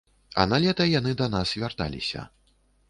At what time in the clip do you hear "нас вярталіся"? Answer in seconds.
1.37-2.29